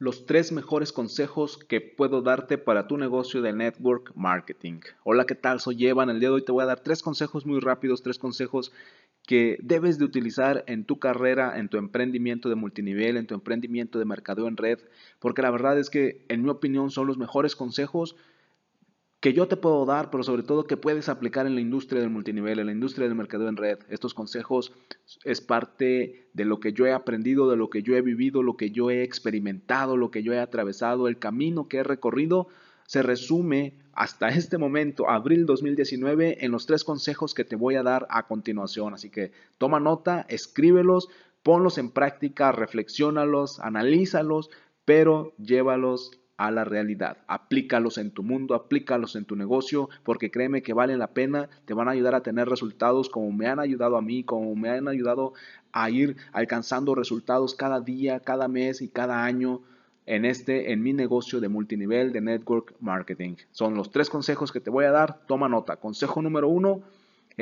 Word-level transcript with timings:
los 0.00 0.24
tres 0.24 0.50
mejores 0.50 0.92
consejos 0.92 1.58
que 1.58 1.82
puedo 1.82 2.22
darte 2.22 2.56
para 2.56 2.88
tu 2.88 2.96
negocio 2.96 3.42
de 3.42 3.52
network 3.52 4.12
marketing. 4.16 4.80
Hola, 5.04 5.26
¿qué 5.26 5.34
tal? 5.34 5.60
Soy 5.60 5.86
Evan. 5.86 6.08
El 6.08 6.20
día 6.20 6.30
de 6.30 6.36
hoy 6.36 6.44
te 6.44 6.52
voy 6.52 6.62
a 6.62 6.66
dar 6.66 6.80
tres 6.80 7.02
consejos 7.02 7.44
muy 7.44 7.60
rápidos, 7.60 8.02
tres 8.02 8.18
consejos 8.18 8.72
que 9.26 9.58
debes 9.60 9.98
de 9.98 10.06
utilizar 10.06 10.64
en 10.66 10.86
tu 10.86 10.98
carrera, 10.98 11.58
en 11.58 11.68
tu 11.68 11.76
emprendimiento 11.76 12.48
de 12.48 12.54
multinivel, 12.54 13.18
en 13.18 13.26
tu 13.26 13.34
emprendimiento 13.34 13.98
de 13.98 14.06
mercadeo 14.06 14.48
en 14.48 14.56
red, 14.56 14.78
porque 15.18 15.42
la 15.42 15.50
verdad 15.50 15.78
es 15.78 15.90
que 15.90 16.24
en 16.28 16.42
mi 16.42 16.48
opinión 16.48 16.90
son 16.90 17.06
los 17.06 17.18
mejores 17.18 17.54
consejos 17.54 18.16
que 19.20 19.34
yo 19.34 19.46
te 19.48 19.56
puedo 19.56 19.84
dar, 19.84 20.10
pero 20.10 20.24
sobre 20.24 20.42
todo 20.42 20.66
que 20.66 20.78
puedes 20.78 21.10
aplicar 21.10 21.46
en 21.46 21.54
la 21.54 21.60
industria 21.60 22.00
del 22.00 22.08
multinivel, 22.08 22.58
en 22.58 22.66
la 22.66 22.72
industria 22.72 23.06
del 23.06 23.14
mercado 23.14 23.48
en 23.48 23.56
red. 23.56 23.78
Estos 23.90 24.14
consejos 24.14 24.72
es 25.24 25.42
parte 25.42 26.30
de 26.32 26.44
lo 26.46 26.58
que 26.58 26.72
yo 26.72 26.86
he 26.86 26.92
aprendido, 26.92 27.50
de 27.50 27.58
lo 27.58 27.68
que 27.68 27.82
yo 27.82 27.94
he 27.96 28.00
vivido, 28.00 28.42
lo 28.42 28.56
que 28.56 28.70
yo 28.70 28.90
he 28.90 29.02
experimentado, 29.02 29.98
lo 29.98 30.10
que 30.10 30.22
yo 30.22 30.32
he 30.32 30.38
atravesado, 30.38 31.06
el 31.06 31.18
camino 31.18 31.68
que 31.68 31.78
he 31.78 31.82
recorrido. 31.82 32.48
Se 32.86 33.02
resume 33.02 33.74
hasta 33.92 34.28
este 34.30 34.56
momento, 34.56 35.10
abril 35.10 35.44
2019, 35.44 36.42
en 36.42 36.50
los 36.50 36.64
tres 36.64 36.82
consejos 36.82 37.34
que 37.34 37.44
te 37.44 37.56
voy 37.56 37.74
a 37.74 37.82
dar 37.82 38.06
a 38.08 38.26
continuación. 38.26 38.94
Así 38.94 39.10
que 39.10 39.32
toma 39.58 39.80
nota, 39.80 40.24
escríbelos, 40.30 41.10
ponlos 41.42 41.76
en 41.76 41.90
práctica, 41.90 42.52
reflexiónalos, 42.52 43.60
analízalos, 43.60 44.48
pero 44.86 45.34
llévalos 45.36 46.19
a 46.40 46.50
la 46.50 46.64
realidad. 46.64 47.18
Aplícalos 47.26 47.98
en 47.98 48.12
tu 48.12 48.22
mundo, 48.22 48.54
aplícalos 48.54 49.14
en 49.14 49.26
tu 49.26 49.36
negocio, 49.36 49.90
porque 50.04 50.30
créeme 50.30 50.62
que 50.62 50.72
vale 50.72 50.96
la 50.96 51.08
pena, 51.08 51.50
te 51.66 51.74
van 51.74 51.86
a 51.86 51.90
ayudar 51.90 52.14
a 52.14 52.22
tener 52.22 52.48
resultados 52.48 53.10
como 53.10 53.30
me 53.30 53.46
han 53.46 53.60
ayudado 53.60 53.98
a 53.98 54.00
mí, 54.00 54.24
como 54.24 54.56
me 54.56 54.70
han 54.70 54.88
ayudado 54.88 55.34
a 55.72 55.90
ir 55.90 56.16
alcanzando 56.32 56.94
resultados 56.94 57.54
cada 57.54 57.82
día, 57.82 58.20
cada 58.20 58.48
mes 58.48 58.80
y 58.80 58.88
cada 58.88 59.22
año 59.22 59.60
en 60.06 60.24
este, 60.24 60.72
en 60.72 60.82
mi 60.82 60.94
negocio 60.94 61.40
de 61.40 61.50
multinivel 61.50 62.10
de 62.10 62.22
network 62.22 62.72
marketing. 62.80 63.34
Son 63.50 63.74
los 63.74 63.90
tres 63.90 64.08
consejos 64.08 64.50
que 64.50 64.60
te 64.60 64.70
voy 64.70 64.86
a 64.86 64.92
dar. 64.92 65.20
Toma 65.26 65.46
nota. 65.46 65.76
Consejo 65.76 66.22
número 66.22 66.48
uno, 66.48 66.80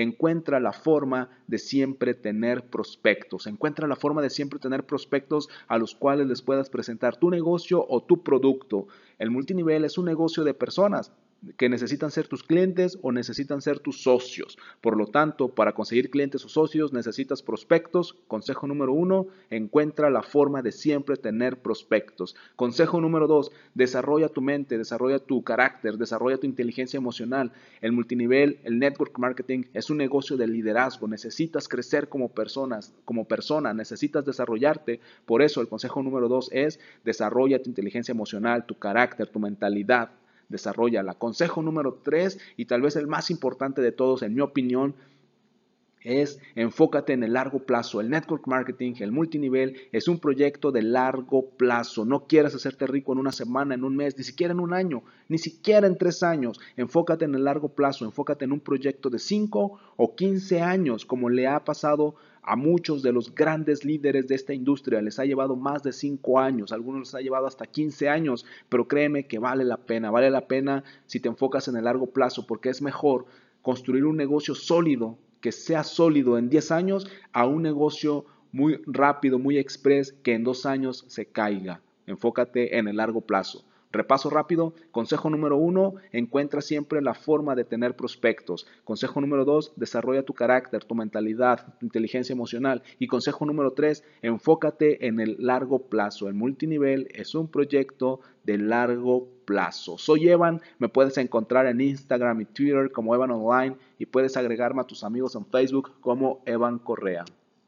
encuentra 0.03 0.61
la 0.61 0.73
forma 0.73 1.29
de 1.47 1.59
siempre 1.59 2.15
tener 2.15 2.69
prospectos. 2.71 3.47
Encuentra 3.47 3.89
la 3.89 3.97
forma 3.97 4.23
de 4.23 4.31
siempre 4.31 4.59
tener 4.59 4.87
prospectos 4.87 5.49
a 5.67 5.77
los 5.77 5.95
cuales 5.95 6.27
les 6.29 6.43
puedas 6.43 6.71
presentar 6.71 7.17
tu 7.17 7.31
negocio 7.31 7.85
o 7.89 8.03
tu 8.03 8.23
producto. 8.23 8.87
El 9.19 9.31
multinivel 9.31 9.85
es 9.85 9.99
un 9.99 10.05
negocio 10.05 10.45
de 10.45 10.55
personas 10.55 11.13
que 11.57 11.69
necesitan 11.69 12.11
ser 12.11 12.27
tus 12.27 12.43
clientes 12.43 12.99
o 13.03 13.13
necesitan 13.13 13.63
ser 13.63 13.79
tus 13.79 14.03
socios. 14.03 14.59
Por 14.81 14.97
lo 14.97 15.07
tanto, 15.07 15.49
para 15.49 15.73
conseguir 15.73 16.11
clientes 16.11 16.45
o 16.45 16.49
socios 16.49 16.93
necesitas 16.93 17.43
prospectos. 17.43 18.17
Consejo 18.27 18.67
número 18.67 18.93
uno, 18.93 19.29
encuentra 19.51 20.11
la 20.11 20.23
forma 20.23 20.63
de 20.63 20.73
siempre 20.73 21.17
tener 21.17 21.59
prospectos. 21.59 22.35
Consejo 22.57 23.01
número 23.01 23.27
dos, 23.27 23.53
desarrolla 23.75 24.29
tu 24.29 24.41
mente, 24.41 24.79
desarrolla 24.79 25.21
tu 25.21 25.43
carácter, 25.43 25.97
desarrolla 25.97 26.39
tu 26.39 26.47
inteligencia 26.47 26.99
emocional. 26.99 27.53
El 27.81 27.93
multinivel, 27.93 28.59
el 28.65 28.79
network 28.79 29.17
marketing 29.19 29.65
es 29.75 29.91
un 29.91 29.99
negocio 29.99 30.37
de 30.37 30.49
liderazgo. 30.49 31.07
Necesitas 31.07 31.69
crecer 31.69 32.09
como 32.09 32.31
personas, 32.31 32.93
como 33.05 33.27
persona, 33.27 33.73
necesitas 33.75 34.25
desarrollarte. 34.25 35.01
Por 35.25 35.43
eso 35.43 35.61
el 35.61 35.69
consejo 35.69 36.03
número 36.03 36.29
dos 36.29 36.51
es 36.53 36.81
desarrolla 37.05 37.63
tu 37.63 37.71
inteligencia 37.71 38.13
emocional, 38.13 38.67
tu 38.67 38.75
carácter, 38.75 39.29
tu 39.29 39.39
mentalidad 39.39 40.11
desarrolla. 40.49 41.03
Consejo 41.15 41.63
número 41.63 42.01
tres 42.03 42.39
y 42.57 42.67
tal 42.67 42.83
vez 42.83 42.97
el 42.97 43.07
más 43.07 43.31
importante 43.31 43.83
de 43.83 43.93
todos, 43.93 44.23
en 44.23 44.35
mi 44.35 44.41
opinión, 44.41 44.95
es 46.03 46.41
enfócate 46.55 47.13
en 47.13 47.23
el 47.23 47.35
largo 47.35 47.61
plazo. 47.61 48.01
El 48.01 48.11
network 48.11 48.47
marketing, 48.47 48.95
el 49.01 49.13
multinivel, 49.13 49.77
es 49.93 50.09
un 50.09 50.19
proyecto 50.19 50.73
de 50.73 50.83
largo 50.83 51.51
plazo. 51.51 52.05
No 52.05 52.27
quieras 52.27 52.55
hacerte 52.55 52.87
rico 52.87 53.13
en 53.13 53.19
una 53.19 53.33
semana, 53.33 53.75
en 53.75 53.85
un 53.85 53.97
mes, 53.97 54.17
ni 54.17 54.25
siquiera 54.25 54.53
en 54.53 54.61
un 54.61 54.73
año, 54.73 55.03
ni 55.29 55.39
siquiera 55.39 55.87
en 55.87 55.99
tres 55.99 56.23
años. 56.23 56.61
Enfócate 56.77 57.25
en 57.25 57.35
el 57.35 57.45
largo 57.45 57.71
plazo, 57.71 58.05
enfócate 58.05 58.45
en 58.45 58.53
un 58.53 58.61
proyecto 58.61 59.11
de 59.11 59.19
5 59.19 59.79
o 59.97 60.15
15 60.15 60.61
años, 60.61 61.05
como 61.05 61.29
le 61.29 61.47
ha 61.47 61.65
pasado 61.65 62.15
a 62.49 62.57
muchos 62.57 63.03
de 63.03 63.13
los 63.13 63.35
grandes 63.35 63.85
líderes 63.85 64.27
de 64.27 64.35
esta 64.35 64.55
industria 64.55 65.03
les 65.03 65.19
ha 65.19 65.27
llevado 65.27 65.55
más 65.55 65.83
de 65.83 65.93
5 65.93 66.39
años, 66.39 66.73
algunos 66.73 67.01
les 67.01 67.15
ha 67.15 67.21
llevado 67.21 67.47
hasta 67.47 67.67
15 67.67 68.09
años, 68.09 68.47
pero 68.71 68.89
créeme 68.89 69.27
que 69.27 69.39
vale 69.39 69.65
la 69.65 69.77
pena, 69.77 70.11
vale 70.11 70.31
la 70.31 70.47
pena 70.47 70.83
si 71.05 71.21
te 71.21 71.29
enfocas 71.29 71.69
en 71.69 71.77
el 71.77 71.85
largo 71.85 72.07
plazo, 72.07 72.47
porque 72.47 72.71
es 72.71 72.81
mejor 72.81 73.27
construir 73.61 74.07
un 74.07 74.17
negocio 74.17 74.55
sólido, 74.55 75.19
que 75.41 75.53
sea 75.53 75.85
sólido 75.85 76.39
en 76.39 76.49
10 76.49 76.71
años, 76.73 77.07
a 77.33 77.47
un 77.47 77.63
negocio 77.63 78.25
muy 78.53 78.81
rápido, 78.87 79.39
muy 79.39 79.59
express, 79.59 80.13
que 80.23 80.35
en 80.35 80.45
dos 80.45 80.67
años 80.67 81.05
se 81.09 81.27
caiga. 81.27 81.83
Enfócate 82.07 82.79
en 82.79 82.89
el 82.89 82.97
largo 82.97 83.21
plazo. 83.21 83.65
Repaso 83.91 84.29
rápido. 84.29 84.75
Consejo 84.91 85.31
número 85.31 85.57
uno, 85.57 85.95
encuentra 86.13 86.61
siempre 86.61 87.01
la 87.01 87.15
forma 87.15 87.55
de 87.55 87.65
tener 87.65 87.97
prospectos. 87.97 88.67
Consejo 88.85 89.21
número 89.21 89.45
dos, 89.45 89.73
desarrolla 89.77 90.25
tu 90.25 90.35
carácter, 90.35 90.85
tu 90.85 90.95
mentalidad, 90.95 91.75
tu 91.79 91.87
inteligencia 91.87 92.33
emocional. 92.33 92.83
Y 92.99 93.07
consejo 93.07 93.47
número 93.47 93.73
tres, 93.73 94.05
enfócate 94.21 95.07
en 95.07 95.21
el 95.21 95.37
largo 95.39 95.89
plazo. 95.89 96.29
El 96.29 96.35
multinivel 96.35 97.09
es 97.15 97.35
un 97.35 97.49
proyecto 97.49 98.21
de 98.45 98.59
largo 98.59 99.29
plazo. 99.45 99.97
Soy 99.97 100.29
Evan, 100.29 100.61
me 100.79 100.89
puedes 100.89 101.17
encontrar 101.17 101.67
en 101.67 101.81
Instagram 101.81 102.43
y 102.43 102.45
Twitter 102.45 102.93
como 102.93 103.15
Evan 103.15 103.31
Online 103.31 103.77
y 103.99 104.07
puedes 104.07 104.37
agregarme 104.37 104.83
a 104.83 104.87
tus 104.87 105.05
amigos 105.05 105.35
en 105.35 105.47
Facebook 105.47 105.93
como 106.01 106.43
Evan 106.45 106.79
Correa. 106.79 107.25